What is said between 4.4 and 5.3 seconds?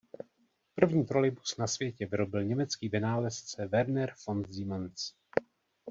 Siemens.